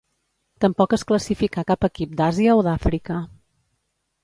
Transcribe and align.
Tampoc 0.63 0.95
es 0.97 1.05
classificà 1.11 1.65
cap 1.73 1.87
equip 1.89 2.17
d'Àsia 2.23 2.57
o 2.63 2.67
d'Àfrica. 2.71 3.21